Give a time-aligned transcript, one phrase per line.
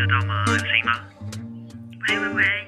[0.00, 0.44] 得到吗？
[0.46, 0.92] 有声音吗？
[2.08, 2.59] 喂喂喂，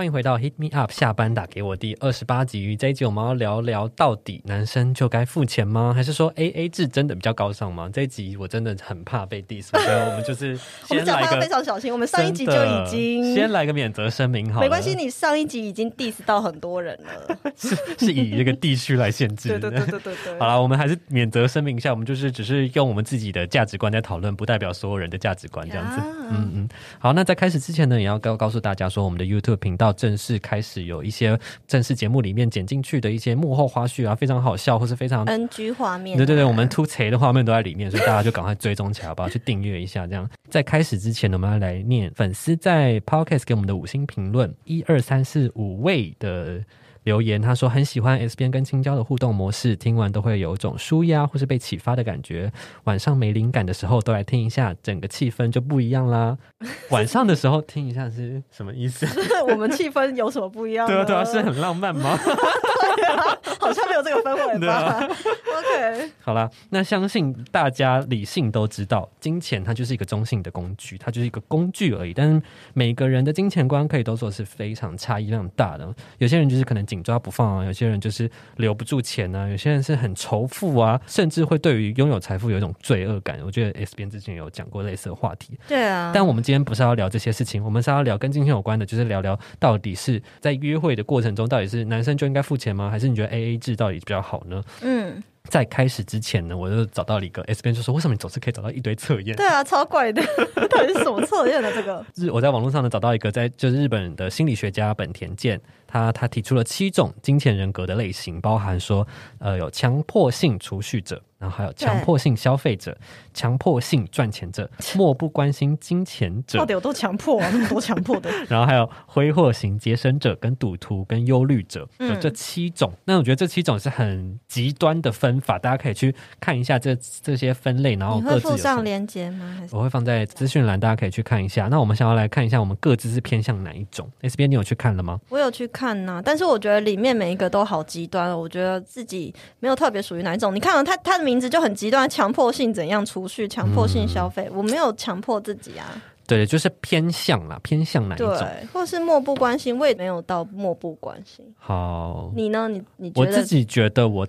[0.00, 2.74] 欢迎回到 Hit Me Up 下班打给我第二十八集。
[2.74, 5.92] 这一集我们要聊聊，到底男生就该付钱吗？
[5.94, 7.90] 还是说 A A 制真的比较高尚吗？
[7.92, 10.58] 这一集我真的很怕被 diss，所以我们就是
[10.88, 17.36] 我们先来个讲话非常小心，我们上一集就已经先来个免责声明好了，没关系，你上一集已经 diss 到很多人了。
[17.54, 19.68] 是是以这个地区来限制 的。
[19.68, 20.38] 对对对对对对。
[20.38, 26.00] 好了，我们还是免责声明一下，我们就是只是用我们自己的价值观在讨论，不代表所有人的价值观这样子。
[26.00, 26.68] 啊嗯嗯，
[27.00, 35.24] 好，那在开始之前呢，也要告告诉大家说，我们的 YouTube 频道正式开始有一些正式节目里面剪进去的一些幕后花絮啊，非常好笑或是非常。
[35.26, 39.28] NG 画面啊，对对对，我们突贼的画面都在里面，所以大家就赶快追踪起来，好不好？
[39.28, 40.06] 去订阅一下。
[40.06, 46.62] 这样，在开始之前呢，我们要来念粉丝在 Podcast 给我们的五星评论，一二三四五位的
[47.04, 47.40] 留言。
[47.40, 52.52] 他说很喜欢 S 边跟青椒的互动模式，听完都会有种舒压或是被启发的感觉。
[52.84, 56.36] 晚上没灵感的时候，都来听一下，整个气氛就不一样啦。
[56.90, 59.06] 晚上的时候听一下是什么意思？
[59.48, 60.86] 我们气氛有什么不一样？
[60.86, 62.18] 对啊对啊，是很浪漫吗？
[63.58, 72.14] 好像没有这个氛围吧？OK，好啦，那相信大家理性都知道，金钱它就是一个中性的工具，它就是一个工具而已。
[72.14, 72.42] 但是
[72.74, 75.92] 每个人的金钱观可以都说是非常差异非常大的。
[76.18, 83.40] 有些人就是可能紧抓不放啊，有些人就是留不住钱啊，有些人是很仇富啊，甚至会对于拥有财富有一种罪恶感。
[83.44, 86.10] 我觉得 S 边之前有讲过类似的话题，对啊。
[86.14, 92.79] 但我们今天不是要聊这些事情，我们是要聊跟金钱有关的，就是聊聊到底是在约会的过程中，到底是男生就应该付钱吗？
[92.88, 94.62] 还是你觉得 A A 制到底比较好呢？
[94.82, 99.36] 嗯，在开始之前呢，我就找到了一个 S 边，就说为什么你总是可以找到一堆测验？
[99.36, 100.22] 对啊，超怪的，
[100.68, 102.04] 到底是什么测验的这个？
[102.16, 109.06] 是我在网络上呢找到一个在就是日本的心理学家本田健，他他提出了七种金钱人格的类型，包含说
[109.38, 112.94] 呃有强迫性储蓄者，然后还有强迫性消费者、
[113.32, 117.48] 强迫性赚钱者、漠不关心金钱者，到底有多强迫啊？
[117.50, 118.30] 那么多强迫的？
[118.46, 122.92] 然后还有挥霍型节省者、跟赌徒、跟忧虑者，有嗯这七种。
[123.06, 129.56] 那我觉得这七种是很极端的分法，大家可以去看一下这这些分类，然后各自有什么上链接吗？
[129.58, 131.68] 还是我会放在资讯栏，大家可以去看一下。
[131.68, 135.18] 那我们想要来看一下，我们各自是偏向哪一种？S 边你有去看了吗？
[135.30, 140.54] 我有去看呐、但是我觉得里面每一个都好极端哦，我觉得自己没有特别属于哪一种。
[140.54, 145.86] 你看、啊，他他的名字就很极端，强迫性怎样储蓄，强迫性消费，我没有强迫自己啊，
[146.26, 148.28] 对，就是偏向啦，偏向哪一种？
[148.36, 151.44] 对，或是漠不关心，我也没有到漠不关心。
[151.56, 152.68] 好，你呢？
[152.68, 154.26] 你你觉得我自己觉得我。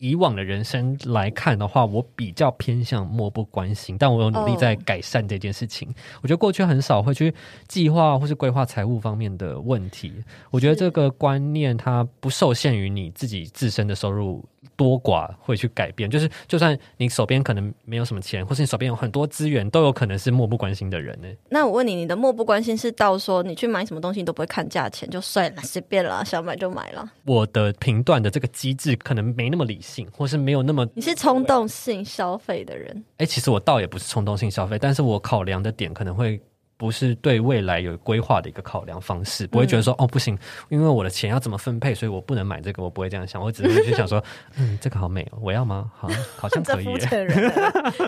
[0.00, 5.92] 以往的人生来看的话，我比较偏向漠不关心，但我有努力在哦改善这件事情。
[6.22, 7.34] 我觉得过去很少会去
[7.66, 10.12] 计划或是规划财务方面的问题。
[10.52, 14.44] 我觉得这个观念它不受限于你自己自身的收入
[14.78, 21.26] 多寡会去改变，就是就算你手边可能没有什么钱，或是你手边有很多资源，都有可能是漠不关心的人呢。
[21.48, 27.10] 那我问你，你的漠不关心是到说你去买什么东西你都不会看价钱，就算了，随便了，想买就买了。
[27.24, 36.40] 我的评断的这个机制可能没那么理性，或是没有那么你是冲动性消费的人，哎、其实我倒也不是冲动性消费，但是我考量的点可能会
[36.78, 40.38] 不是对未来有规划的一个考量方式，不会觉得说、哦不行，
[40.70, 44.22] 因为我的钱要怎么分配，所以我不能买这个，我不会这样想，我只是去想说，
[44.56, 45.90] 嗯，这个好美哦，我要吗？
[45.98, 46.92] 好，好像可以耶。
[46.94, 47.52] 肤浅人，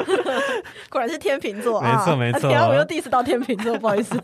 [0.89, 1.99] 果然是天秤座啊！
[1.99, 4.17] 没错没错啊等一下我又 diss 到天秤座，不好意思。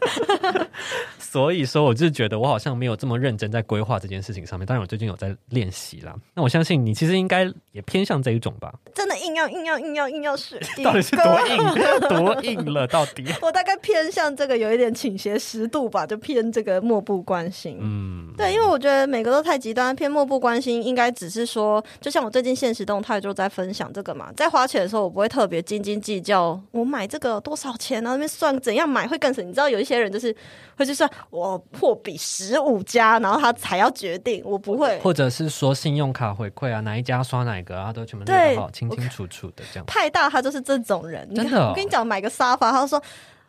[1.19, 4.65] 所以说，我就是觉得我好像没有这么认真在规划这件事情上面。
[4.65, 6.15] 当然，我最近有在练习啦。
[6.35, 8.73] 那我相信你其实应该也偏向这一种吧？
[8.95, 12.87] 真的硬要硬要硬要硬要选一个，到底是多硬，多硬了？
[12.87, 13.25] 到底？
[13.43, 17.79] 我大概偏向这个有一点倾斜十度吧，就偏这个漠不关心。
[17.81, 29.47] 嗯，对，因为我觉得每个都太极端，偏漠不关心，应该只是说，就像我最近现实动态就在分享这个嘛，在花钱的时候，我不会特别斤斤计较，我买这个多少钱，然后那边算怎样买会更省。
[29.47, 30.35] 你知道有一些人就是
[30.77, 34.99] 会去算我货比十五家，然后他才要决定，我不会。
[35.01, 39.87] 或者是说信用卡回馈啊，哪一家刷哪个啊，都全部列好清清楚楚的这样。
[39.87, 41.27] 派大，他就是这种人。
[41.35, 43.03] 真的哦我跟你讲，买个沙发，他说。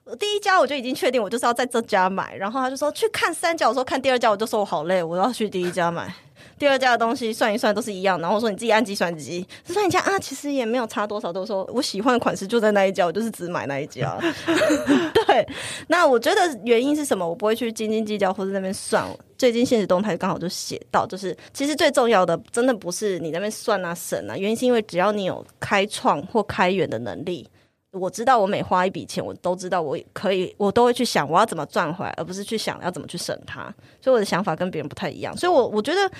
[0.09, 2.35] 我第一家我就已经确定，我就是要在这家买。
[2.35, 6.11] 然后他就说去看三家，我说看第二家，我就说我好累，我要去第一家买。
[6.57, 14.17] 第二家的东西算一算都是一样，然后我说你自己按计算机算一下啊，其实也没有差多少，都说我喜欢的款式就在那一家，我就是只买那一家。
[15.13, 15.47] 对，
[15.87, 17.27] 那我觉得原因是什么？
[17.27, 19.05] 我不会去斤斤计较或者那边算。
[19.37, 27.47] 最近现实动态刚好就写到，就是其实最重要的真的不是你那边算啊省啊，原因是因为只要你有开创或开源的能力。
[27.91, 33.73] 我知道，我每花一笔钱，我都知道我可以，我都会去想我要怎么赚回来，而不是去想要怎么去省它。
[34.01, 35.35] 所以我的想法跟别人不太一样。
[35.35, 36.11] 所以我我觉得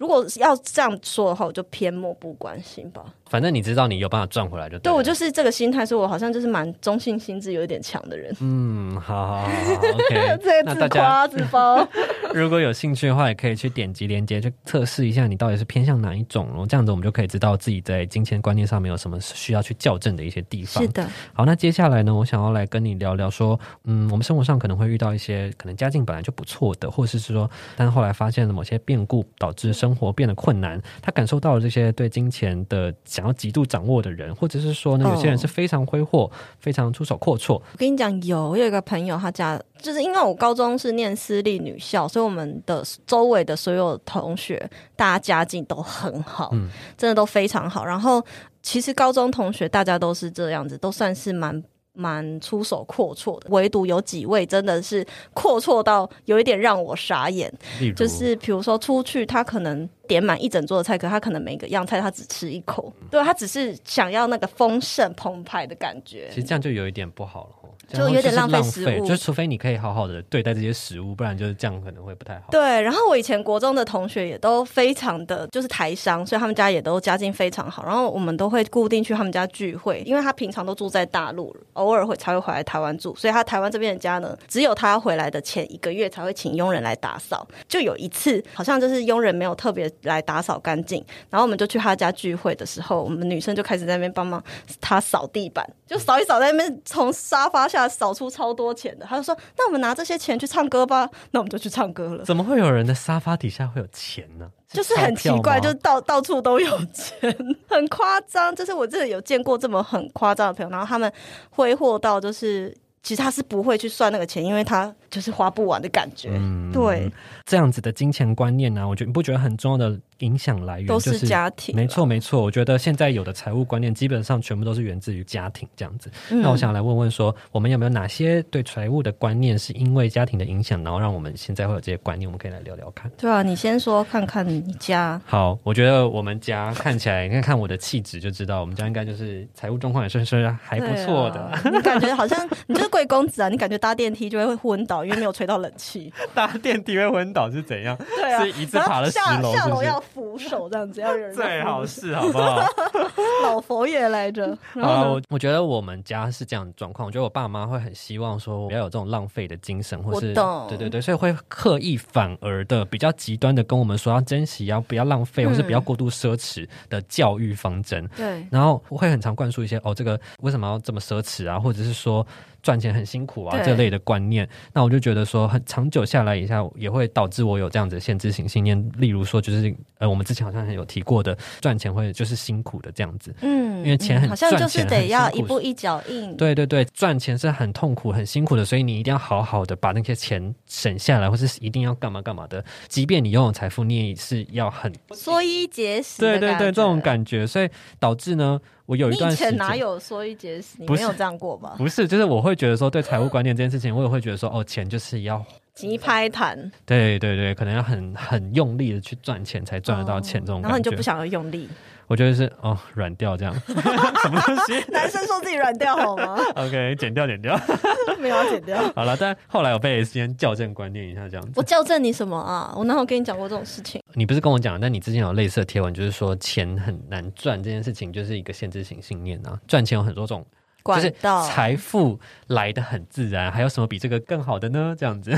[0.00, 3.04] 如果要这样说的话，我就偏漠不关心吧。
[3.28, 8.34] 反正你知道你有办法赚回来就对对我就是这个心态，所以我好像就是蛮中性心智有一点强的人。
[8.40, 10.62] 嗯，好好好好，OK 这。
[10.62, 11.86] 那个自大家夸自褒。
[12.32, 16.66] 如果有兴趣的话，也可以去点击链接去测试一下你到底是偏向哪一种哦。
[16.66, 20.82] 这样子我们就可以知道自己在金钱观念上面有什么需要去校正的一些地方。
[20.82, 47.84] 是的，好，那接下来呢，我想要来跟你聊聊说，嗯，我们生活上可能会遇到一些可能家境本来就不错的，或者是说，但是后来发现了某些变故导致生活变得困难，他感受到了这些对金钱的想要极度掌握的人，或者是说呢，有些人是非常挥霍、非常出手阔绰，我跟你讲，有我有一个朋友，他家就是因为我高中是念私立女校，所以我们的周围的所有同学，大家家境都很好，嗯真的都非常好。
[47.84, 48.24] 然后
[48.62, 51.62] 其实高中同学大家都是这样子，都算是蛮。
[51.92, 57.52] 蛮出手阔绰的，唯独有几位真的是阔绰到有一点让我傻眼。
[57.96, 66.36] 就是比如说出去，他可能点满一整桌的菜，可他可能每个样菜他只吃一口，对他只是想要那个丰盛澎湃的感觉其。
[66.36, 67.50] 实这样就有一点不好了
[67.92, 72.46] 就有点浪费食物就除非你可以好好的对待这些食物，不然就是这样可能会不太好。
[72.50, 77.84] 对，然后我以前国中的同学也都非常的就是台商，所以他们家也都家境非常好。
[77.84, 87.46] 然后我们都会固定去他们家聚会，因为他平常都住在大陆，偶尔会才会回来台湾住，所以他台湾这边的家呢，只有他回来的前一个月才会请佣人来打扫。
[87.68, 94.42] 就有一次，好像就是佣人没有特别来打扫干净，然后我们就去他家聚会的时候，我们女生就开始在那边帮忙
[94.80, 99.06] 他扫地板，就扫一扫，在那边从沙发下扫出超多钱的。
[99.06, 102.24] 他就说：“那我们拿这些钱去唱歌吧。”那我们就去唱歌了。
[102.24, 104.50] 怎么会有人的沙发底下会有钱呢？
[104.68, 107.36] 就是很奇怪，就是到到处都有钱，
[107.68, 108.54] 很夸张。
[108.54, 111.12] 就是我真的有见过这么很夸张的朋友，然后他们
[111.50, 116.30] 挥霍到就是，其实他是不会去算那个钱，因为他就是花不完的感觉。
[116.34, 117.10] 嗯对，
[117.44, 121.74] 这样子的金钱观念呢、我觉得你不觉得很重要的影响来源都就是家庭。
[121.74, 122.42] 没错，没错。
[122.42, 126.10] 我觉得现在有的财务观念基本上全部都是源自于家庭这样子。
[126.30, 132.28] 嗯那我想来问问说，我们有没有哪些对财务的观念是因为家庭的影响，然后让我们现在会有这些观念？
[132.28, 133.10] 我们可以来聊聊看。
[133.16, 135.20] 对啊，你先说看看你家。
[135.24, 141.50] 好，我觉得我们家看起来，你看看我的气质就知道，我们家应该就是财务状况也算是还不错的。
[141.62, 146.12] 对啊你感觉好像 你就是贵公子啊，你感觉搭电梯就会昏倒，因为没有吹到冷气。
[146.34, 147.96] 搭电梯会昏倒是怎样？
[147.96, 149.52] 对啊，是一次爬了十楼？
[149.52, 152.60] 下下楼要扶手这样子，要有人最好是是好不好？
[153.44, 154.56] 老佛爷来着。
[154.74, 160.34] 然啊，后我我觉得我们家是这样的状况，我觉得我爸妈会很希望说不要有这种浪费的精神，或是
[160.68, 168.08] 对对对，所以会刻意反而的比较极端的跟我们说要珍惜，要不要浪费，或是不要过度奢侈的教育方针。
[168.16, 172.26] 对，然后我会很常灌输一些哦，这个为什么要这么奢侈啊，或者是说
[172.62, 174.48] 赚钱很辛苦啊对这类的观念。
[174.72, 178.90] 那我就觉得说，很长久下来一下，也会导致我有这样子的限制性信念。
[178.98, 183.34] 例如说，就是呃，我们之前好像很有提过的，赚钱会就是辛苦的这样子。
[183.40, 186.36] 嗯，因为钱很嗯好像就是得要一步一脚印。
[186.36, 192.64] 对对对，赚钱是很痛苦、很辛苦的，所以你一定要好好的把那些钱省下来，或是一定要干嘛干嘛的。
[192.88, 197.68] 即便你拥有财富，你也是要很缩衣节食的对对对这种感觉，所以
[197.98, 198.60] 导致呢，
[198.90, 200.74] 我有一段时间前哪有说一节食？
[200.78, 201.76] 你没有这样过吧？
[201.78, 205.40] 不是，就是我会觉得说，对财务观念这件事情，我也会觉得说，哦，钱就是要，
[205.72, 210.60] 急拍谈，对对对，可能要很很用力的去赚钱才赚得到钱，这种。
[210.60, 211.68] 然后你就不想要用力。
[212.10, 216.36] 我觉得是哦，软掉这样， 什么东西男生说自己软掉好吗？？
[216.56, 217.56] OK，剪掉剪掉。
[218.18, 218.82] 没有剪掉。
[218.96, 221.52] 好了，但后来我被 S 先校正观念一下，这样子。
[221.54, 222.74] 我校正你什么啊？
[222.76, 224.02] 我哪有跟你讲过这种事情？
[224.14, 229.56] 你不是跟我讲，但你之前有类似的贴文，就是说钱很难赚这件事情，就是一个限制性信念啊。
[229.68, 230.44] 赚钱有很多种，
[230.84, 231.14] 就是
[231.48, 234.96] 财富来的很自然，还有什么比这个更好的呢？
[234.98, 235.30] 这样子，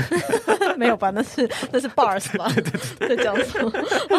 [0.75, 1.11] 没有吧？
[1.11, 2.51] 那是那是 bars 吧？
[3.07, 3.71] 在讲什么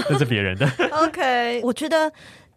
[0.09, 0.71] 那是别人的。
[0.93, 2.11] ？OK，我觉得。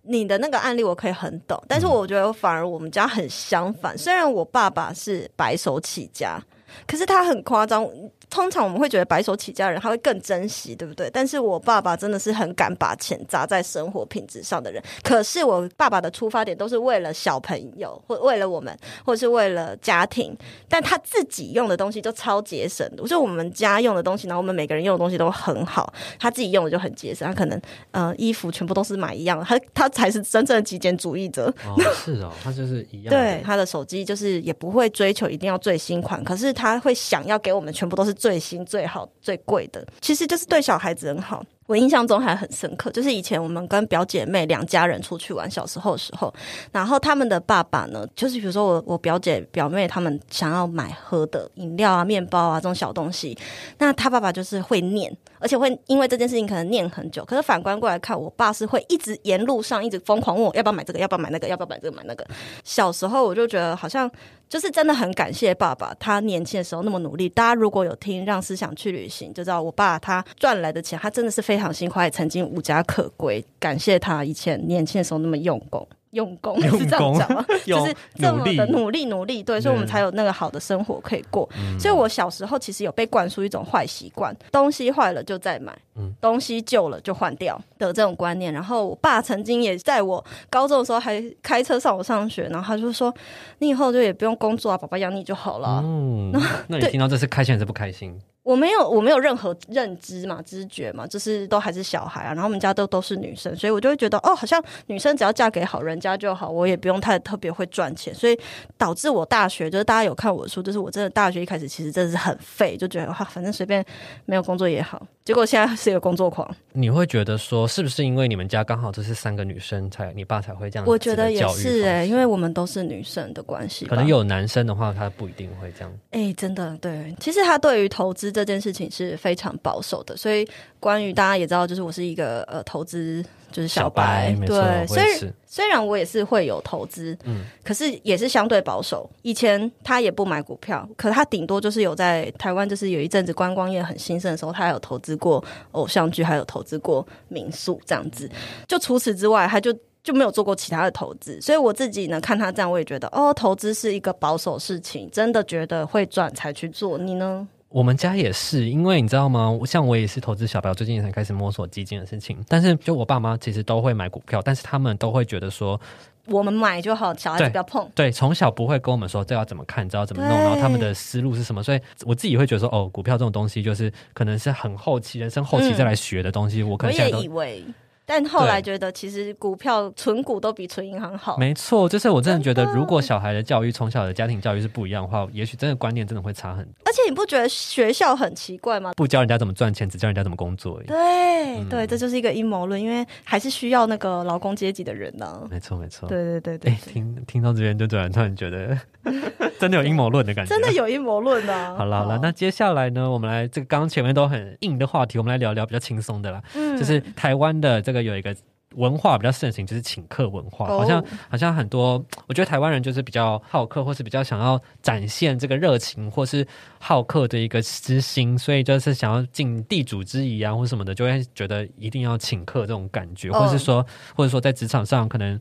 [0.08, 3.98] 你的那个案例我可以很懂，但是我觉得反而我们家很相反。
[3.98, 6.42] 虽然我爸爸是白手起家，
[6.88, 7.88] 可是他很夸张。
[8.30, 11.10] 通常我们会觉得白手起家的人他会更珍惜，对不对？
[11.12, 14.84] 但是我爸爸真的是很敢把钱砸在生活品质上的人。
[15.02, 20.36] 可是我爸爸的出发点都是为了小朋友， 或为了我们，或是为了家庭。
[20.68, 23.04] 但他自己用的东西就超节省的。
[23.08, 27.26] 就我们家用的东西，然后我们每个人用的东西都很好，他自己用的就很节省。
[27.28, 31.46] 他可能呃衣服全部都是买一样的，他他才是真正的极简主义者。
[31.66, 33.10] 哦， 是哦，他就是一样。
[33.10, 41.46] 对，他的手机就是也不会追求一定要最新款，可是他会想要给我们全部都是最新、最好、最贵的，其实就是对小孩子很好。
[41.68, 46.34] 我印象中还很深刻，就是以前我们跟表姐妹两家人出去玩，小时候的时候，
[46.72, 53.38] 然后他们的爸爸呢，就是比如说我我表姐表妹他们想要买喝的饮料啊、面包啊这种小东西，
[53.78, 57.24] 那他爸爸就是会念，而且会因为这件事情可能念很久。
[57.26, 62.26] 可是反观过来看，我爸是会一直沿路上一直疯狂问我要不要买这个，要不要买那个，要不要买这个买那个。
[62.64, 64.10] 小时候我就觉得好像。
[64.50, 67.28] 就是真的很感谢爸爸，他年轻的时候那么努力。
[67.28, 73.44] 大家如果有听《让思想去旅行》，就知道我爸他赚来的钱，他真的是非常辛苦，也曾经无家可归。
[73.60, 75.88] 感谢他以前年轻的时候那么用功。
[76.12, 77.46] 用功是这样讲吗？
[77.66, 81.48] 就是这么的努力努力，对，所以我们才有那个好的生活可以过。
[81.78, 85.78] 所以我小时候其实有被灌输一种坏习惯：东西坏了就再买，
[86.22, 88.52] 东西旧了就换掉的这种观念。
[88.54, 93.14] 然后我爸曾经也在我高中的时候还开车上我上学，然后他就说
[93.60, 96.32] ：“你以后就也不用工作啊，爸爸养你就好了。”嗯，
[96.68, 98.18] 那你听到这是开心还是不开心？
[98.48, 102.28] 我没有，我没有任何认知嘛，知觉嘛，就是都还是小孩啊。
[102.34, 108.16] 然后我们家都都是女生，所以我就会觉得，哦，好像女生只要嫁给好人家就好，我也不用太特别会赚钱。
[108.16, 108.40] 所以
[108.78, 113.84] 导致我大学，就是大家有看我的书，就是我真的大学一开始其实真的是很废，就觉得哇，反正随便
[114.24, 115.06] 没有工作也好。
[115.26, 116.50] 结果现在是一个工作狂。
[116.72, 120.88] 你会觉得说，是不是因为你们家刚好这是三个女生，才你爸才会这样？
[120.88, 123.86] 我觉得也是哎，因为我们都是女生的关系。
[123.88, 125.94] 可能有男生的话，他不一定会这样。
[126.12, 130.16] 哎，真的对，其实他对于投资这件事情是非常保守的。
[130.16, 130.48] 所以
[130.80, 133.24] 关于大家也知道，就是我是一个呃投资。
[133.50, 139.10] 就是小白，对，所以虽然我也是会有投资，嗯，可是也是相对保守。
[139.22, 145.42] 以前他也不买股票，可他顶多就是有在台湾，就是有一阵子观光业很兴盛的时候，他有投资过
[145.72, 148.30] 偶像剧，还有投资过民宿这样子。
[148.68, 151.40] 就除此之外，他就就没有做过其他的投资。
[151.40, 156.98] 所以我自己呢，看他这样，我也觉得哦，投资是一个保守事情，真的觉得会赚才去做。
[156.98, 157.48] 你呢？
[157.78, 159.56] 我们家也是，因为你知道吗？
[159.64, 162.44] 像我也是投资小白，最近也才开始摸索基金的事情。
[162.48, 165.80] 但是，就我爸妈其实都会买股票，但是他们都会觉得说，
[166.26, 167.88] 我们买就好，小孩子不要碰。
[167.94, 171.62] 对，从小不会跟我们说这要怎么看，知道怎么弄，然后他们的思路是什么。
[171.62, 176.64] 所以我自己会觉得说，哦，股票这种东西就是可能是很后期人生后期再来学的东西。
[176.64, 177.64] 我可能现在以为。
[178.10, 181.36] 但后来觉得，其实股票存股都比存银行好。
[181.38, 186.72] 没错，就是我真的觉得，如果小孩的教育从小的家庭教育是不一样的话，也许真的观念真的会差很多。
[186.86, 188.94] 而且你不觉得学校很奇怪吗？
[188.96, 190.82] 不教人家怎么赚钱，只教人家怎么工作。
[190.88, 195.46] 对对，这就是一个阴谋论，因为还是需要那个劳工阶级的人呢。
[195.52, 196.08] 没错没错。
[196.08, 196.72] 对对对对。
[196.72, 198.78] 哎，听听到这边就突然突然觉得。
[199.60, 201.74] 真的有阴谋论的感觉，真的有阴谋论啊！
[201.80, 206.44] 好了好了，那接下来呢，我们来这个刚刚前面都很硬的话题，我们来聊聊比较轻松的啦。
[206.54, 208.36] 嗯，就是台湾的这个有一个
[208.76, 216.46] 文化比较盛行，就是请客文化，好像好像很多，我觉得台湾人就是比较好客，或是比较想要展现这个热情，或是
[216.80, 223.86] 好客的一个之心，所以就是想要尽地主之谊啊，或什么的，就会觉得一定要请客这种感觉，或是说，
[224.16, 225.40] 或者说在职场上可能。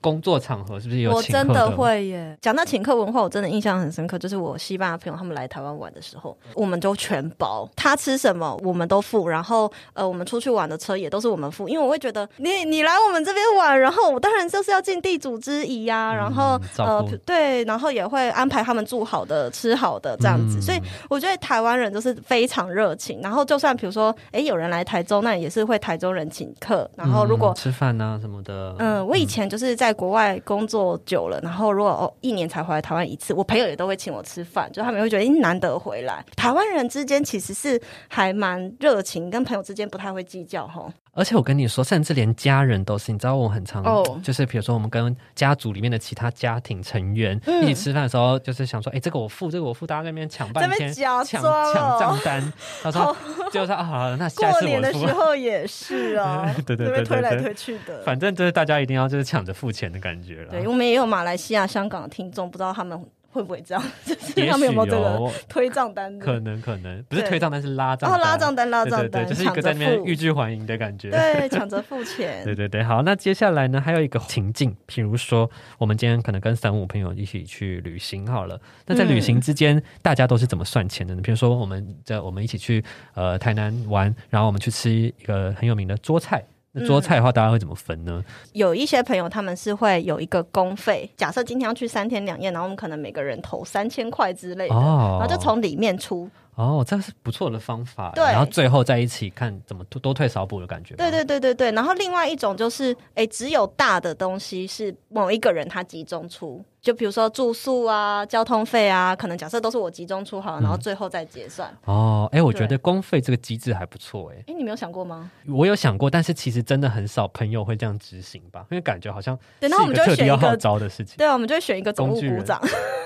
[0.00, 1.12] 工作场合是不是有？
[1.12, 2.38] 我真的会耶！
[2.40, 4.16] 讲到请客文化，我真的印象很深刻。
[4.18, 9.28] 就是我西班牙朋友他们来台湾玩的时候，我们都全包，他吃什么我们都付。
[9.28, 16.14] 然后呃，我们出去玩的车也都是我们付，因为我会觉得你你来我们这边玩，然后我当然就是要尽地主之谊呀。
[16.14, 20.62] 然后呃，对，然后也会安排他们住好的、吃好的这样子。
[20.62, 23.20] 所以我觉得台湾人就是非常热情。
[23.20, 26.88] 然后就算比如说，哎，有人来台中，那也是会台中人请客。
[26.94, 29.87] 然后如果吃饭啊什么的，嗯，我以前就是在。
[29.88, 36.22] 在国外工作久了，然后如果哦一年才回来台湾一次，我朋友也都会请我吃饭，就他们会觉得咦难得回来。
[36.36, 40.92] 台湾人之间其实是还蛮热情，跟朋友之间不太会计较吼。
[41.18, 43.82] 而且我跟你说，甚至连家人都是，你知道我很常，
[44.22, 52.52] 就是比如说我们跟家族里面的其他家庭成员一起吃饭的时候，就是想说，哎，这个我付，这个我付，大家在那边抢半天，抢抢账单。
[52.80, 53.16] 他说，
[53.50, 54.80] 就是啊，好了，那下次我付。
[54.80, 60.50] 的时候也是啊， 对对对，推来推去的，反正就是大家一定要就是抢着付钱的感觉了。
[60.52, 62.96] 对，我们也有马来西亚、香港的听众，不知道他们。
[63.30, 63.82] 会不会这样？
[64.04, 66.18] 就是他们有没有这个推账单？
[66.18, 68.10] 可能可能不是推账单，是拉账。
[68.10, 71.10] 哦，拉账单，拉账单，就是一个在那边欲拒还迎的感觉。
[71.10, 72.42] 对， 抢着付钱。
[72.44, 78.60] 对对对，好，那接下来呢，还有一个情境，譬如说，我们今天可能跟三五朋友一起去旅行好了。
[78.86, 81.20] 那在旅行之间，大家都是怎么算钱的呢？
[81.22, 82.82] 比如说，我们在我们一起去
[83.14, 86.42] 呃台南玩，然后我们去吃一个很有名的桌菜。
[86.86, 88.24] 做菜的话，大家会怎么分呢？
[88.52, 96.28] 有一些朋友他们是会有一个公费，假设今天要去三天两夜，然后我们可能每个人投三千块之类的，然后就从里面出。
[96.54, 98.10] 哦，这是不错的方法。
[98.16, 100.96] 对，然后最后在一起看怎么多退少补的感觉。
[100.96, 101.70] 对对对对对。
[101.70, 106.60] 然后另外一种就是，哎，只有大的东西是某一个人他集中出。
[106.88, 111.70] 就比如说住宿啊、交通费啊，可能假设都是我集中出好，然后最后再结算。
[111.84, 115.30] 哦，哎，我觉对得公费这个机制还不错，哎，哎，你没有想过吗？
[115.46, 122.58] 我有想过，但是其实真的很少朋友会这样执行吧，因为感觉好像对，然后我们就选一个，招的事情，对啊，我们就会选一个总务工具人股长，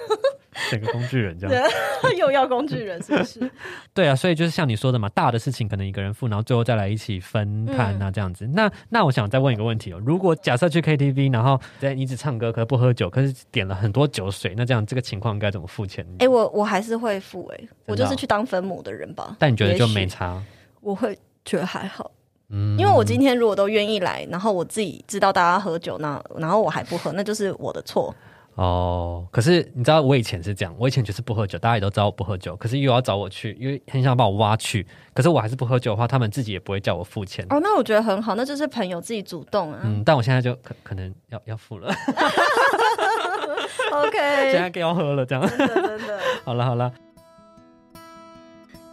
[0.71, 1.71] 选个工具人这样。
[2.03, 3.51] 对， 又要工具人，是不是？
[3.95, 8.47] 对啊，所以就是像你说的嘛，大的事情可能一个人付，然后最后再来一起分摊嗯啊，这样子。
[8.55, 16.07] 那那我想再问一个问题哦，如果假设去 KTV，然后在你只唱歌，可是不喝酒，可是点了很多酒水，那这样这个情况该怎么付钱？
[16.19, 19.37] 哎，我我还是会付，哎，我就是去当分母的人吧。
[19.39, 20.43] 但你觉得就没差？
[20.81, 22.11] 我会觉得还好。
[22.55, 28.15] 嗯因为我今天如果都愿意来，然后我自己知道大家喝酒，那然后我还不喝，那就是我的错。
[28.55, 37.47] 哦，可是你知道我以前是这样，我以前就是不喝酒，大家也都知道我不喝酒，可是又要找我去，因为很想把我挖去，可是我还是不喝酒的话，他们自己也不会叫我付钱。
[37.49, 39.81] 哦，那我觉得很好，那就是朋友自己主动啊。
[39.85, 42.15] 嗯，但我现在就可可能要要付了，现
[43.99, 45.49] OK，现在要喝了，这样。
[45.49, 45.67] 真的
[45.99, 46.21] 真的。
[46.45, 46.93] 好了好了，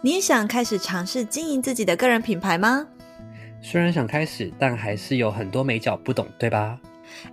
[0.02, 2.88] 你也想开始尝试经营自己的个人品牌吗
[3.62, 6.80] 虽然想开始，但还是有很多美角不懂，对吧？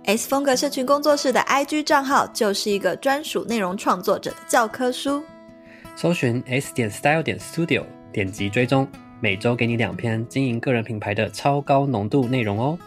[0.05, 5.23] ？S 风格社群工作室的 IG 账号就是一个专属内容创作者的教科书。
[5.95, 8.87] 搜寻 s 点 style 点 studio，点击追踪，
[9.19, 12.77] 每周给你两篇经营个人品牌的超高浓度内容哦。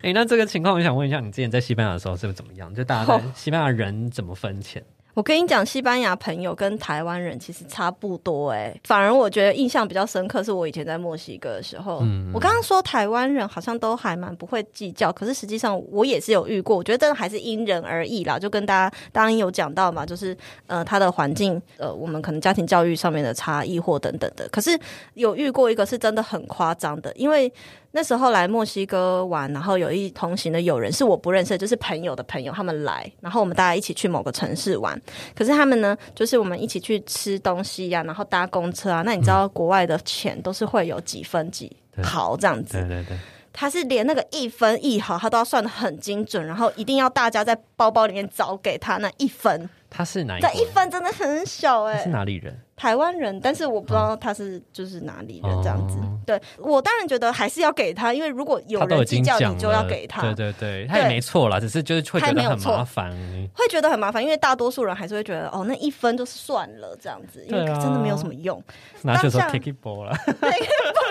[0.00, 2.72] 哎、那这个情况，我想问一下，你之前在西班牙的时候是不是怎么样？
[2.74, 4.82] 就大家在西班牙人怎么分钱？
[5.18, 18.38] 我跟你讲，西班牙朋友跟台湾人其实差不多哎、反而我觉得印象比较深刻是我以前在墨西哥的时候，嗯我刚刚说台湾人好像都还蛮不会计较，可是实际上我也是有遇过，我觉得真的还是因人而异啦。
[18.38, 20.36] 就跟大家当然有讲到嘛，就是
[20.68, 24.78] 呃他的环境呃我们可能家庭教育上面的差异或等等的，可是
[25.14, 27.52] 有遇过一个是真的很夸张的，因为。
[27.98, 34.96] 那时候来墨西哥玩，然后有一同行的友人是我不认识的，就是朋友的朋友，他们来，然后我们大家一起去某个城市玩。
[35.34, 39.02] 可是他们呢，就是我们一起去吃东西呀、然后搭公车啊。
[39.04, 43.18] 那你知道国外的钱都是会有几分几对毫这样子，对对对，
[43.52, 50.48] 他是连那个一分一毫他都要算的很精准，然后一定要大家在包包里面找给他那一分，他是哪一这？
[50.52, 52.60] 一分真的很小哎、他是哪里人？
[52.78, 55.98] 台湾人，但是我不知道他是就是哪里人这样子。
[55.98, 60.20] 哦对我当然觉得还是要给他，因为如果有人计较，你就要给他。
[60.20, 63.10] 对对对，他也没错啦，只是就是会觉得很麻烦。
[63.54, 68.62] 会觉得很麻烦，因为大多数人还是会觉得哦，那一分就算了这样子，因为真的没有什么用。
[69.00, 70.14] 那就说 take it ball 了，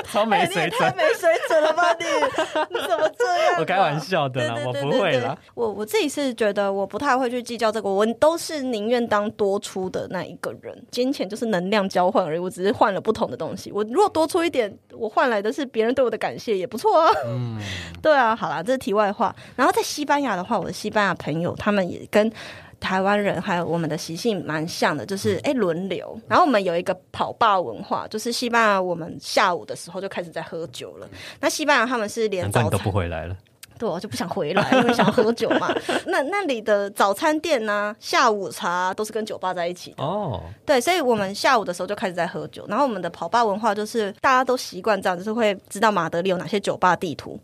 [0.04, 0.80] 超没水准。
[0.82, 2.06] 太没水准了吧你！
[2.78, 3.60] 你怎么这样啊？
[3.60, 5.36] 我开玩笑的我不会啦。
[5.56, 10.80] 我我自己是觉得我不太会去计较这个，我都是宁愿当多出的那一个人。
[10.92, 13.72] 金钱就是能量交换而已，我只是换了不同的东西。
[13.72, 17.12] 我如果多出一点，我换来的是别人对我的感谢，也不错啊。
[17.26, 17.60] 嗯，
[18.02, 19.36] 对啊，好啦，这是题外话。
[19.56, 22.32] 然后在西班牙的话，我的西班牙朋友他们也跟
[22.80, 26.20] 台湾人还有我们的习性蛮像的，就是哎轮流。
[26.28, 31.10] 然后我们有一个跑吧文化，就是西班牙我们下午的时候就开始在喝酒了。
[31.40, 33.36] 那西班牙他们是连早餐都不回来了。
[33.78, 35.74] 对，我就不想回来，因为想喝酒嘛。
[36.08, 40.04] 那那里的早餐店呢、下午茶都是跟酒吧在一起的。
[40.04, 42.66] 哦，对，所以我们下午的时候就开始在喝酒。
[42.68, 47.40] 然后我们的跑吧文化就是大家都习惯这样，就是会知道马德里有哪些酒吧地图。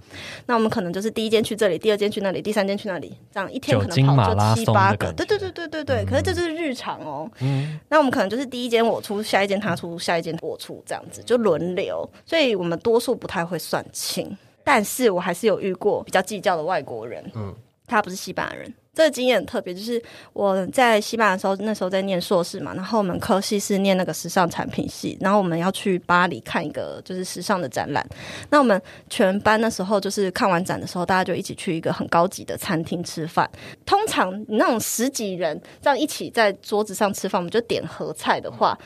[0.45, 5.11] 那我们可能就是第一间去这里，第二间去那里，第三间去那里，这样一天可能跑就七八个。
[5.13, 6.05] 对对对对对对。
[6.05, 7.29] 可是这就是日常哦。
[7.39, 12.09] 嗯，那我们可能就是第一间我出，下一间他出，下一间我出，这样子就轮流。
[12.25, 17.55] 所以我们多数不太会算清，但是我还是有遇过比较计较的外国人，嗯嗯，
[17.87, 18.73] 他不是西班牙人。
[18.95, 19.99] 这个经验很特别，就是
[20.33, 28.07] 我在西班牙的时候，那时候在念硕士嘛，然后我们科系是念那个时尚产品系，然后我们要去巴黎看一个就是时尚的展览。
[28.51, 33.49] 那我们全班那时候就是看完展的时候，大家就一起去一个很高级的餐厅吃饭。
[33.83, 38.77] 通常你那种十几人这样一起在桌子上吃饭，我们就点合菜的话。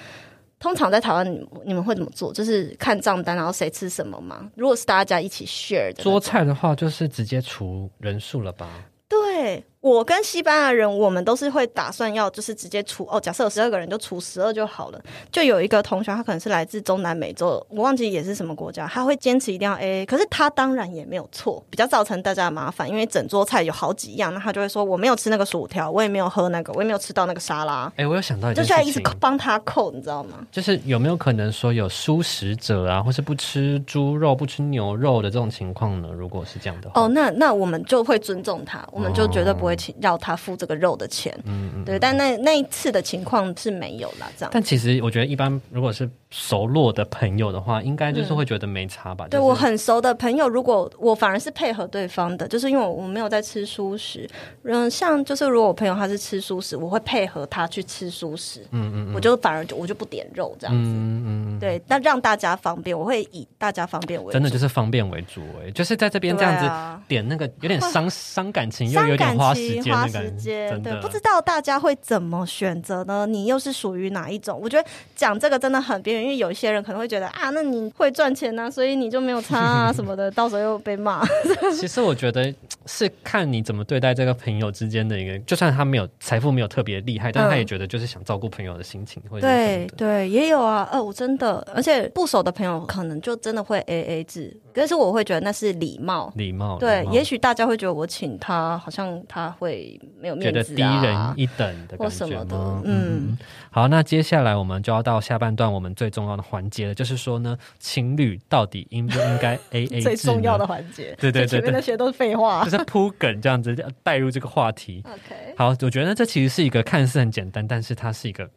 [0.59, 2.33] 通常在台湾，你你们会怎么做？
[2.33, 4.49] 就是看账单，然后谁吃什么吗？
[4.55, 8.67] 如果是大家一起 share 的桌菜的话就是直接除人数了吧？
[9.07, 14.99] 对我跟西班牙人，我们都是会打算要就是直接除哦，假设有十二个人就除十二就好了。
[15.31, 20.05] 就有一个同学，他可能是来自中南美洲，我忘记也是什么国家，他会坚持一定要 A。
[20.05, 30.45] 可是他当然也没有错，比较造成大家的麻烦，因为整桌菜有好几样，那他就会说我没有吃那个薯条，我也没有喝那个，我也没有吃到那个沙拉，哎、我有想到一就是要一直帮他扣，你知道吗？
[30.51, 36.09] 就是有没有可能说有素食者啊，或是不吃猪肉、不吃牛肉的这种情况呢？
[36.11, 41.33] 如果是这样的话，哦，那那我们就会尊重他，我们就绝对不会请要他付这个肉的钱。
[41.45, 41.85] 嗯嗯。
[41.85, 44.49] 对，但那那一次的情况是没有啦，这样。
[44.53, 49.25] 但其实我觉得，一般如果是熟络的朋友的话，应该就是会觉得没差吧？
[49.25, 54.29] 就是对我很熟的朋友，如果我反而是配合对方的，就是因为我我没有在吃素食。
[54.63, 58.61] 嗯，像就是如果我朋友他是吃素食，我会配合他去吃素食。
[58.71, 60.89] 嗯嗯嗯我就反而就我就不点肉这样子。
[60.89, 69.53] 嗯嗯，对，那让大家方便，我会以大家方便为主真的就是方便为主哎，就是在这边这样子点那个有点伤伤感情，又有点花
[69.91, 73.25] 花时间对，不知道大家会怎么选择呢？
[73.25, 74.59] 你又是属于哪一种？
[74.61, 81.25] 我觉得讲这个真的很边缘，因为有一些人可能会觉得啊，那你会赚钱呐、所以你就没有差啊什么的，到时候又被骂。
[81.79, 82.53] 其实我觉得
[82.85, 89.87] 是看你怎么对待这个朋友之间的一个，就算他没有财富没有特别厉害，但他也觉得就是想照顾朋友的心情，或者什么的。
[89.87, 96.31] 对对，也有啊，呃，我真的，而且不熟的朋友可能就真的会 A A 制，但是我会觉得那是礼貌。
[96.35, 102.81] 礼貌，对也许大家会觉得我请他，好像他会没有觉面子得低人啊，一等的或感觉什么的吗？
[102.85, 103.37] 嗯，
[103.71, 110.67] 好，那接下来我们就要到下半段我们最重要的环节了，就是说呢，情侣到底应不应该 A A 制最重要的？
[110.67, 111.15] 环节。
[111.19, 112.69] 对对对前面那些都是废话就。
[112.69, 115.01] 是铺梗这样子带入这个话题。
[115.07, 118.47] OK，好，我觉得这其实是一个看似很简单，但是它是一个。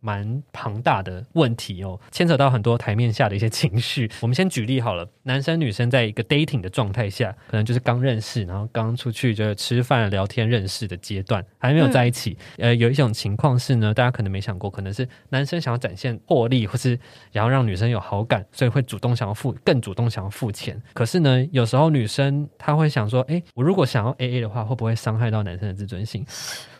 [0.00, 4.10] 蛮庞大的问题哦，牵扯到很多台面下的一些情绪。
[4.22, 12.36] 我们先举例好了，男生女生在一个 dating 的状态下，可能就是刚认识，然后刚出去就是吃饭聊天认识的阶段，还没有在一起。
[12.58, 16.98] 呃，有一种情况是呢，大家可能没想过，可能是男生想要展现魄力，或是
[17.32, 20.80] 想要让女生有好感，所以会主动想要付，更主动想要付钱。
[20.94, 26.24] 可是呢，有时候女生她会想说，诶，我如果想要 A A 的话，会不会伤害到男生的自尊心？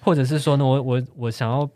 [0.01, 1.69] 或者是说呢，我我我想要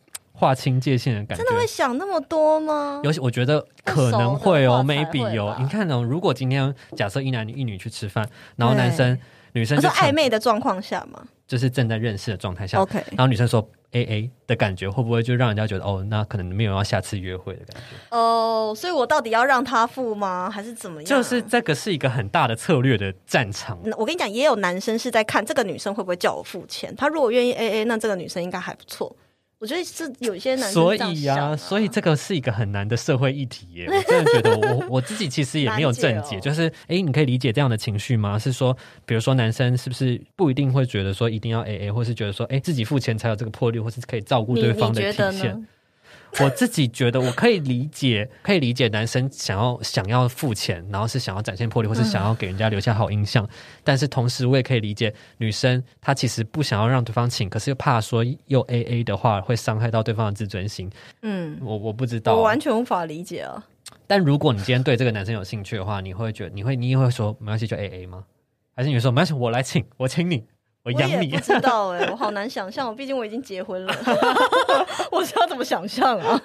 [0.42, 1.52] 划清界限的感觉真。
[1.52, 3.00] 的会想那么多吗？
[3.04, 5.56] 尤其我觉得可能会哦，maybe 哦。
[5.60, 9.16] 你看哦，如果今天假设一男一女去吃饭，然后男生
[9.52, 18.16] 女生暧昧的状况下嘛就是正在认识的状态下，，OK，然后女生说 A A 的感觉，会不会就让人家觉得哦，那可能没有要下次约会的感觉？
[18.16, 20.50] 哦，所以我到底要让他付吗？
[20.50, 21.08] 还是怎么样？
[21.08, 23.78] 就是这个是一个很大的策略的战场。
[23.84, 26.92] 嗯我跟你讲，也有男生是在看这个女生会不会叫我付钱。
[26.96, 29.14] 他如果愿意 A A，那这个女生应该还不错。
[29.62, 33.86] 我觉得是有一些男生所以呀、啊所以这个是一个很难的社会议题耶。
[33.94, 38.36] 我真的觉得我我自己其实也没有正解，解哦就是诶，你可以理解这样的情绪吗？
[38.36, 45.64] 是说，比如说男生是不是不一定会觉得说一定要 A A，或是觉得说诶自己付钱才有这个魄力，或是可以照顾对方的体现呢？？
[46.40, 53.46] 我自己觉得我可以理解，可以理解男生想要想要付钱，然后是想要展现魄力，或是想要给人家留下好印象。
[53.84, 60.90] 但是同时，我也可以理解女生她其实不想要让对方请，可是又怕说又 A A 的话会伤害到对方的自尊心。
[61.20, 63.62] 嗯，我我不知道啊，我完全无法理解啊。
[64.06, 68.24] 但如果你今天对这个男生有兴趣的话，你会觉得你会你也会说没关系就 A A 吗？
[68.74, 70.44] 还是你会说没关系我来请，我请你，
[70.84, 71.44] 我养你我也不？
[71.44, 73.94] 知道哎、 我好难想象，毕竟我已经结婚了
[75.12, 76.42] 我是要怎么想象啊？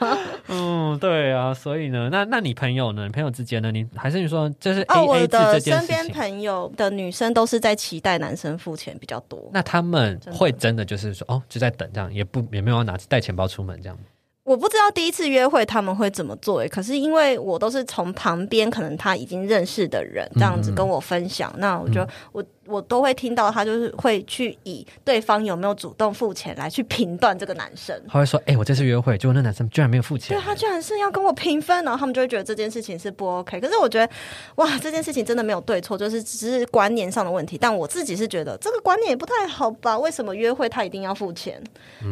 [0.47, 3.05] 嗯，对啊，所以呢，那那你朋友呢？
[3.05, 3.71] 你朋友之间呢？
[3.71, 6.07] 你还是你说就是 A 哦，我 A 制这的身边？
[6.09, 9.49] 朋友的女生都是在期待男生付钱比较多。
[9.51, 13.97] 那他们会真的就是说哦，就在等这样，也不也没有要拿带钱包出门这样。
[14.43, 27.99] 我不知道第一次约会他们会怎么做、欸，可是因为我都是从旁边，可能他已经认识的人这样子跟我分享，那我就、嗯我我都会听到他就是会去以对方有没有主动付钱来去评断这个男生。
[28.07, 30.43] 他会说：“哎、我这次约会，结果那男生居然没有付钱对。
[30.43, 33.59] 他居然是要跟我平分，然后他们就会觉得这件事情是不 OK。
[33.59, 34.13] 可是我觉得，
[34.55, 37.57] 哇，这件事情真的没有对错，就是只是观念上的问题。
[37.57, 39.97] 但我自己是觉得这个观念也不太好吧？
[39.97, 41.61] 为什么约会他一定要付钱？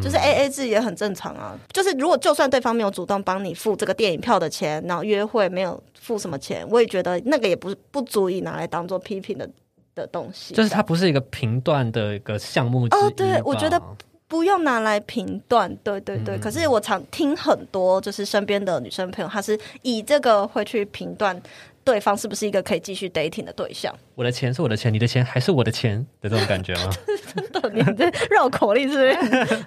[0.01, 1.57] 就是 A A 制也很正常啊。
[1.71, 9.49] 就是如果就算对方没有主动帮你付这个电影票的钱，然后约会没有付什么钱，我也觉得那个也不不足以拿来当做批评的
[9.95, 10.53] 的东西。
[10.53, 13.81] 就是它不是一个评断的一个项目哦对我觉得
[14.27, 16.35] 不用拿来评断，对对对。
[16.35, 21.39] 嗯可是我常听很多，就是身边的女生朋友，她是以这个会去评断
[21.85, 23.95] 对方是不是一个可以继续 dating 的对象。
[24.15, 26.89] 我的钱是我的钱，你的钱还是我的钱的这种感觉吗
[27.35, 29.63] 真的你这绕口令是不是？？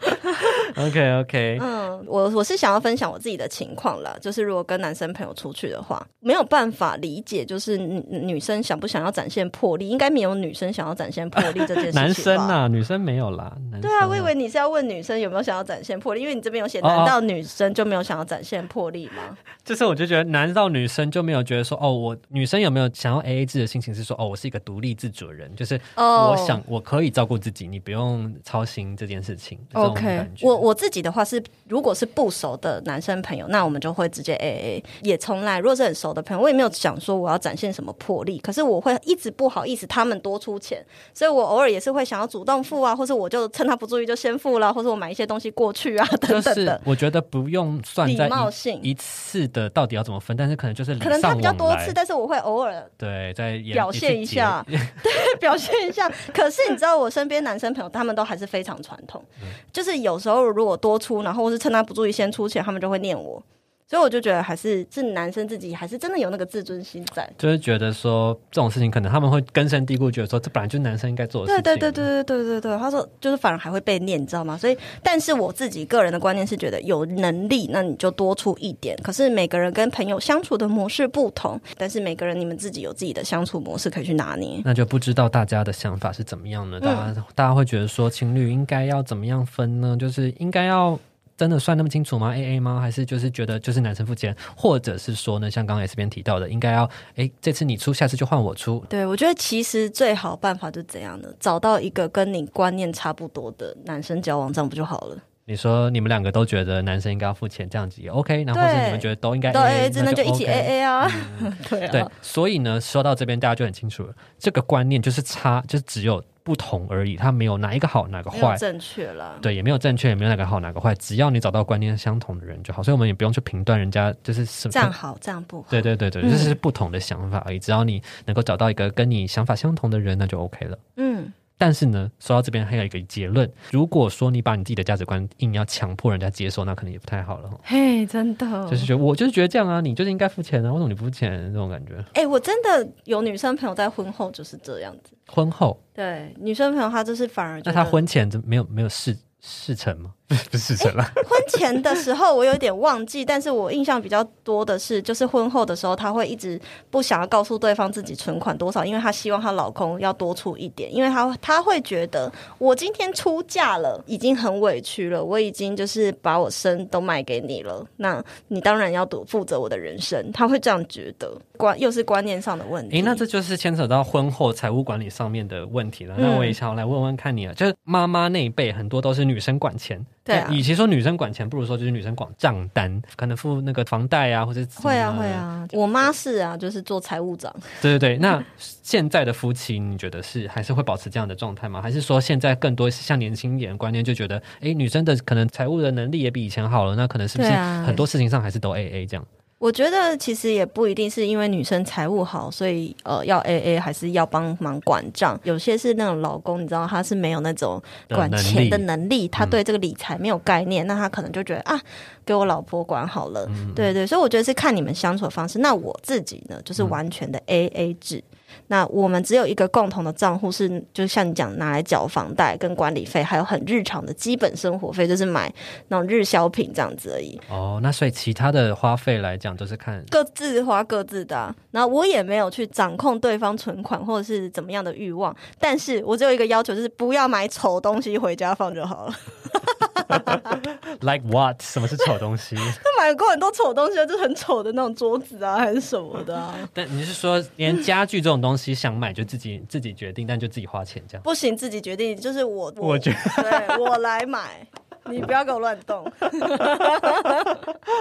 [0.77, 11.95] OK OK，嗯，我我是想要分享我自己的情况啦，就是如果跟男生朋友出去的话，没有办法理解，就是女女生想不想要展现魄力，应该没有女生想要展现魄力这件事情。
[12.01, 13.53] 男生啊，女生没有啦。
[13.71, 19.37] 男对啊，我以为你是要问女生有没有想要展现魄力，因为你这边有写，难道女生就没有想要展现魄力吗？
[19.65, 23.95] 就是我就觉得，难道女生就没有觉得说，哦，我女生有没有想要 A A 制的心情？
[23.95, 29.59] 是说，哦，我是一个独立自主的人，就是哦我想我可以照顾自己，你不用操心这件事情。
[29.73, 34.85] OK，我我自己的话是，如果是不熟的男生朋友，那我们就会直接 AA。
[35.03, 46.81] 也从来，如果是很熟的朋友，我也没有想说我要展现什么魄力，可是我会一直不好意思他们多出钱，所以我偶尔也是会想要主动付啊，或是我就趁他不注意就先付了，或者我买一些东西过去啊，等就是等的。
[46.85, 54.65] 我觉得不用算在礼貌性一一次的到底要怎么分，但是可能就是礼可能他比较多次，但是我会偶尔对，在表现一下
[55.03, 56.09] 对表现一下。
[56.33, 63.43] 可是你知道，我身边男生朋友他们都还是非常传统，嗯就是有时候如果多出，然后或是趁他不注意先出钱，他们就会念我。
[63.89, 67.27] 所以我就觉得还是是男生自己还是真的有那个自尊心在。
[67.39, 71.63] 就是觉得说这种事情，可能他们会根深蒂固，觉得说这本来就是男生应该做的事情。
[71.63, 74.59] 对对对对对对对对，他说就是反而还会被念，你知道吗？
[74.59, 78.95] 所以，但是我自己个人的观念是觉得有能力，那你就多出一点。
[79.03, 84.61] 可是每个人跟朋友相处的模式不同，但是每个人你们自己有自己的相处模式可以去拿捏。
[84.67, 86.79] 那就不知道大家的想法是怎么样呢？
[86.79, 89.97] 大嗯家、大家会觉得说情侣应该要怎么样分呢？
[89.99, 90.99] 就是应该要
[91.39, 92.81] 真的算那么清楚吗？A A 吗？
[92.81, 98.85] 还是就是觉得就是男生付钱，或者是说呢，像刚刚 S 边提到的，应该要诶这次你出，下次就换我出。
[98.89, 101.29] 对，我觉得其实最好办法就是怎样呢？
[101.39, 105.17] 找到一个跟你观念差不多的男生交往，这样不就好了？
[105.49, 109.59] 你说你们两个都觉得男生应该要付钱，这样子也 OK，然后或是你们觉得都应该都
[110.05, 111.11] 那就一起 AA 啊。
[111.71, 118.55] 对啊，对，所以呢，说到这边大家就很清楚了，这个观念就是差，就是只有不同而已，它没有哪一个好哪个坏。
[118.59, 119.39] 正确了。
[119.41, 125.69] 对，也没有正确，也没有哪个好哪个坏，只要你找到观念相同的人就好，所以我们也不用去评断人家就是什么这样好，这样不好。
[125.71, 127.59] 对对对对，嗯这是不同的想法而已。
[127.59, 130.79] 只要你能够找到一个跟你想法相同的人，那就 OK 了。
[130.97, 137.59] 嗯，但是呢，说到这边还有一个结论：如果说你把你自己的价值观硬要强迫人家接受，那可能也不太好了哈。
[137.65, 141.53] 嘿，真的，就是觉得我就是觉得这样啊，你就是应该付钱啊，为什么你不付钱？
[141.53, 142.03] 这种感觉。
[142.15, 145.13] 哎、我真的有女生朋友在婚后就是这样子。
[145.27, 150.15] 婚后，对，女生朋友她就是反而那她婚前怎么没有没有事事成吗？
[150.31, 151.11] 不是不是事成啦。
[151.15, 156.61] 婚前的时候我有点忘记，但是我印象比较多的是，就是婚后的时候，她会一直
[156.91, 172.97] 不想要告诉对方自己存款多少，因为她希望她老公要多出一点，因为她她会觉得我今天出嫁了，已经很委屈了，我已经就是把我身都卖给你了，那你当然要多负责我的人生，她会这样觉得，观又是观念上的问题。
[172.97, 176.15] 诶，那这就是牵扯到婚后财务管理上面的问题了。
[176.19, 187.55] 嗯那我也想要来问问看你啊，就是妈妈那一辈很多都是女生管钱，对啊与其说女生管钱，不如说就是女生管账单，可能付那个房贷啊，或者会啊会，啊，我妈是啊，就是做财务长。
[187.81, 188.19] 对对对。
[188.19, 188.43] 那
[188.83, 191.81] 现在的夫妻，你觉得是还是会保持这样的状态吗？
[191.81, 199.27] 还是说现在更多是像年轻一点的观念，就觉得哎，女生的可能财务的能力也比以前好了，那可能是不是很多事情上还是都 A A 这样？
[199.59, 205.39] 我觉得其实也不一定是因为女生财务好，所以呃要 A A 还是要帮忙管账。
[205.43, 211.81] 有些是那种老公，你知道他是没有那种管的能钱的力能力，他对这个理财没有概念，那他可能就觉得啊，
[212.25, 213.45] 给我老婆管好了。
[213.49, 215.59] 嗯对对，所以我觉得是看你们相处的方式。
[215.59, 218.23] 那我自己呢，就是完全的 A A 制。
[218.69, 225.53] 那我们只有一个共同的账户是，就像你讲，拿来缴房贷跟管理费，还有很日常的基本生活费，就是买
[225.89, 227.41] 那种日销品这样子而已。
[227.49, 239.15] 哦，那所以其他的花费来讲，都是看各自花各自的啊、然后我也没有去掌控对方存款或者是怎么样的欲望，但是我只有一个要求，就是不要买丑东西回家放就好了。
[241.01, 241.61] like what？
[241.63, 242.57] 什么是丑东西？
[242.83, 251.23] 他买过很多丑东西啊，就是很丑的那种桌子啊，还是什么的啊，但你是说连家具这种东西想买就自己自己决定，但就自己花钱这样？
[251.23, 254.67] 不行，自己决定，就是我我觉对我来买。
[255.13, 256.05] 你不要给我乱动，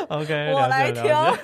[0.10, 1.36] OK，我来挑。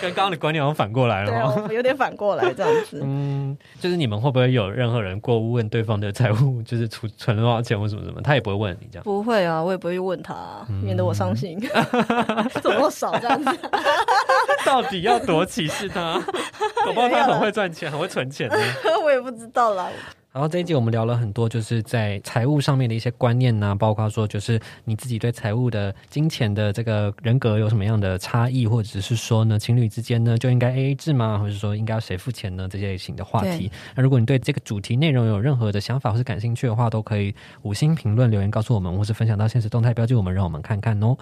[0.00, 1.64] 跟 刚刚的观念好像反过来了哦。
[1.68, 3.00] 我有点反过来这样子。
[3.02, 9.04] 嗯，就是你们会不会有任何人过问对方的财务，就是存存了多少钱或什么什么，他也不会问你这样。
[9.04, 10.34] 不会啊，我也不会去问他、
[10.82, 11.60] 免得我伤心。
[12.62, 13.58] 怎么少这样子？
[14.64, 16.20] 到底要多歧视他？
[16.86, 18.56] 我不好他很会赚钱，很会存钱呢。
[19.02, 19.88] 我也不知道啦。
[20.32, 31.38] 然后这一集我们聊了很多，就是在财务上面的一些观念呐、包括说就是你自己对财务的金钱的这个人格有什么样的差异，或者是说呢，情侣之间呢就应该 A A 制吗？
[31.38, 32.66] 或者说应该要谁付钱呢？
[32.66, 33.70] 这些类型的话题。
[33.94, 41.14] 那如果你对这个主题内容有任何的想法或是感兴趣的话，都可以五星评论留言告诉我们，或是分享到现实动态标记我们，让我们看看哦。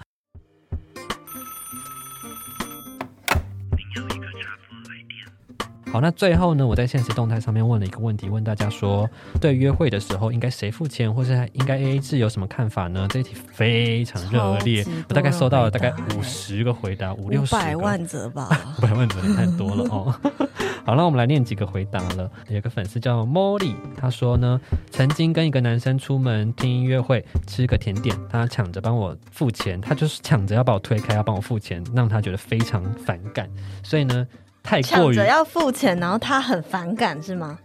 [5.91, 9.09] 好，那最后呢，我在现实动态上面问了一个问题，问大家说，
[9.41, 13.05] 对约会的时候应该谁付钱，或是应该 A A 制有什么看法呢？
[13.09, 18.47] 这一题非常热烈我大概收到了大概五十个回答，五五六十百万则吧。
[18.79, 20.15] 五百万真的太多了哦。
[20.85, 22.31] 好，那我们来念几个回答了。
[22.47, 24.59] 有个粉丝叫 Molly，他说呢，
[24.91, 33.47] 曾经跟一个男生出门听音乐会，吃个甜点，他抢着帮我付钱，他就是抢着要把我推开，要帮我付钱，让他觉得非常反感。
[33.83, 34.25] 所以呢，
[34.63, 37.57] 太过于要付钱，然后他很反感是吗？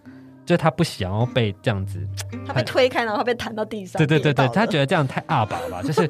[0.44, 1.98] 就是他不想要被这样子，
[2.46, 3.98] 他被推开，然后被弹到地上。
[3.98, 6.09] 对对对对，他觉得这样太阿爸吧，就是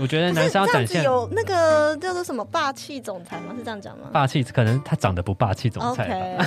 [0.00, 3.54] 我觉得男生要展现有那个叫做什么霸气总裁吗？
[3.56, 6.46] 是这样讲吗霸气，可能他长得不霸气总裁吧。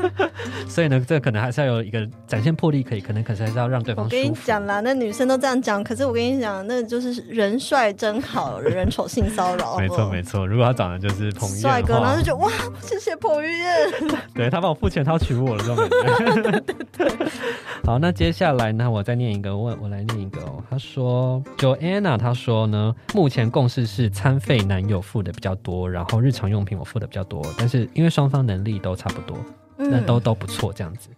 [0.68, 4.22] 所以呢，这可能还是要有一个展现魄力，可以，可能可是还是要让对方我跟。
[4.22, 9.76] 你讲啦，那女生都这样讲，可是我跟你讲，那就是人帅真好，人丑性骚扰。
[9.78, 14.20] 没错没错，如果他长得就是彭于晏帅哥，然后就觉得哇，谢谢彭于晏。
[14.34, 17.26] 对他帮我付钱，他要娶我了，这种感觉。
[17.84, 20.62] 好，那接下来呢，我再念一个，我我来念一个哦。
[20.70, 29.36] 他说，Joanna，他说呢，目前共识是餐费男友付的比较多，然后日常用品我付的比较多，但是因为双方能力都差不多，
[29.76, 31.10] 那嗯都都不错这样子。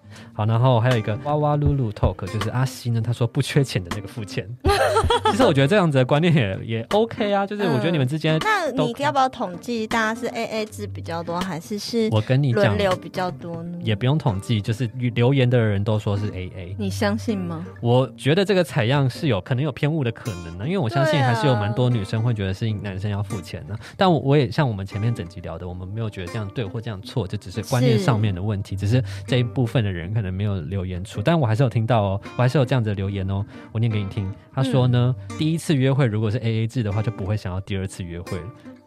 [0.43, 4.49] 好，然后还有一个哇哇噜噜 talk，就是阿西呢，他说不缺钱的那个付钱。
[5.31, 13.79] 其实我觉得这样子的观念也也 OK 啊，就是我觉得你们之间，那你要不要统计大家是 A A 制比较多，还是是我跟你讲轮，流比较多呢？
[13.83, 16.75] 也不用统计，就是留言的人都说是 AA。
[16.79, 17.65] 你相信吗？
[17.81, 23.77] 我觉得这个采样是有可能有偏误的可能呢，因为我相信还是有蛮多女生会觉得是男生要付钱呢。
[23.97, 34.33] 但我我也像我们前面整集聊的，我们没有觉得这样对或这样错，这只是观念上面的问题，只是这一部分的人可能没有留言出，但我还是有听到哦，我还是有这样子的留言哦，我念给你听。
[34.53, 38.45] 他说呢，第一次约会如果是 A A 制的话，就不会想要第二次约会了。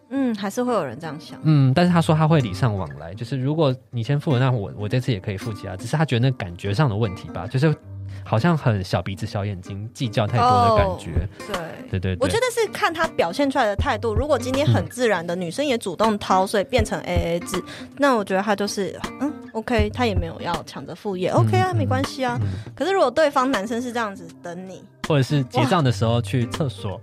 [0.09, 1.39] 嗯，还是会有人这样想。
[1.43, 7.75] 嗯，但是他说他会礼尚往来，就是如果你先付了，那我我这次也可以付起啊，只是他觉得那感觉上的问题吧，就是
[8.25, 11.27] 好像很小鼻子小眼睛，计较太多的感觉。
[11.47, 11.55] 对。
[11.91, 14.13] 对对对，我觉得是看他表现出来的态度。
[14.13, 17.63] 如果今天很自然的，女生也主动掏，所以变成 A A 制，
[17.97, 22.37] 那我觉得他就是嗯 OK，他也没有要抢着副业、OK 啊，嗯没关系啊。
[22.41, 26.99] 嗯可是如果对方男生是这样子等你或者是结账的时候去厕所，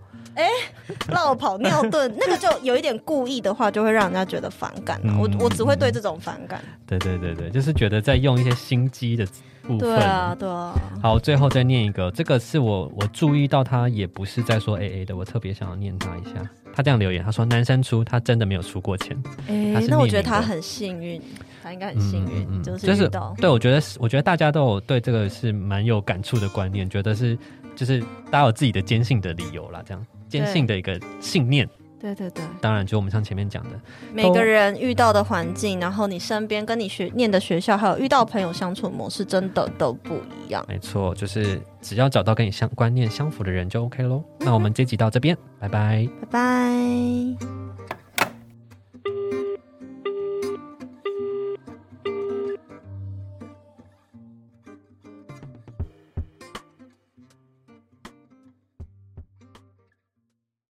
[1.09, 5.05] 绕跑尿遁， 那个就有一点故意的话，就会让人家觉得反感、啊。
[5.05, 6.63] 嗯我我只会对这种反感。
[6.87, 9.27] 对对对对，就是觉得在用一些心机的
[9.63, 9.79] 部分。
[9.79, 10.75] 对啊，对啊。
[11.03, 16.49] 好，最后再念一个，这个是我我注意到他也不是在说 A A 的，我特别想要念他一下。
[16.75, 19.15] 他这样留言，他说男生出，他真的没有出过钱。
[19.47, 21.21] 哎、那我觉得他很幸运，
[21.63, 23.11] 他应该很幸运，就是就是。
[23.37, 27.39] 对，我觉得是，我觉得大家都有对这个是蛮有感触的观念，觉得是
[27.77, 31.69] 就是大家有自己的坚信的理由啦，这样坚信的一个信念。
[32.01, 33.81] 对对对，当然，就我们像前面讲的，
[34.13, 40.65] 每个人遇到的环境，然后你身边跟你学念的学校，还有遇到朋友相处模式，真的都不一样。
[40.67, 44.21] 没错，就是只要找到跟你相观念相符的人就 OK 喽。
[44.41, 46.09] 那我们这集到这边，拜拜。
[46.23, 47.62] 拜拜。